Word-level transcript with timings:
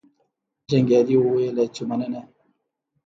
جنګیالي 0.69 1.15
وویل 1.19 1.57
چې 1.75 1.81
مننه. 1.89 2.21